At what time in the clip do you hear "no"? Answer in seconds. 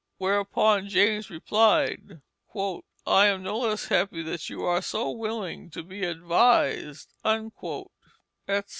3.43-3.59